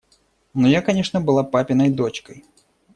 [0.55, 2.43] Но я, конечно, была папиной дочкой.